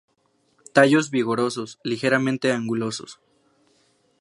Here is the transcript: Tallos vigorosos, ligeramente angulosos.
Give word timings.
Tallos 0.73 1.11
vigorosos, 1.11 1.77
ligeramente 1.83 2.51
angulosos. 2.51 3.19